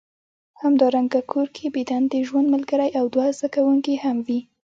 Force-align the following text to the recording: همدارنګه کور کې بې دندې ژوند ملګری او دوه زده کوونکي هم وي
همدارنګه 0.61 1.19
کور 1.31 1.47
کې 1.55 1.65
بې 1.73 1.83
دندې 1.89 2.19
ژوند 2.27 2.47
ملګری 2.55 2.89
او 2.99 3.05
دوه 3.13 3.27
زده 3.37 3.47
کوونکي 3.55 3.95
هم 4.03 4.17
وي 4.27 4.39